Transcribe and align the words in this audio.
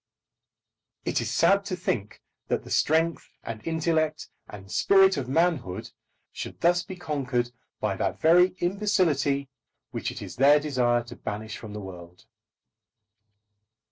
It 1.05 1.21
is 1.21 1.29
sad 1.29 1.63
to 1.65 1.75
think 1.75 2.23
that 2.47 2.63
the 2.63 2.71
strength 2.71 3.29
and 3.43 3.61
intellect 3.67 4.29
and 4.49 4.71
spirit 4.71 5.15
of 5.15 5.29
manhood 5.29 5.91
should 6.31 6.59
thus 6.59 6.81
be 6.81 6.95
conquered 6.95 7.51
by 7.79 7.95
that 7.97 8.19
very 8.19 8.55
imbecility 8.57 9.47
which 9.91 10.09
it 10.09 10.19
is 10.19 10.37
their 10.37 10.59
desire 10.59 11.03
to 11.03 11.15
banish 11.15 11.55
from 11.55 11.73
the 11.73 11.81
world. 11.81 12.25